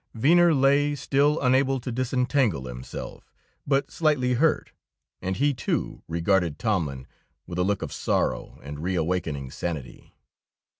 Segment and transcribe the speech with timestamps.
[0.15, 3.31] Venner lay, still unable to disentangle himself,
[3.67, 4.71] but slightly hurt,
[5.21, 7.05] and he, too, regarded Tomlin
[7.45, 10.15] with a look of sorrow and reawakening sanity.